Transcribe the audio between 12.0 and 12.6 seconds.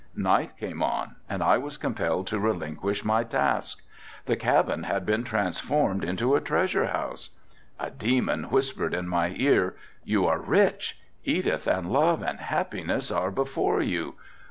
and